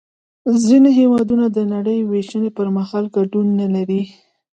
[0.65, 4.01] ځینې هېوادونه د نړۍ وېشنې پر مهال ګډون نلري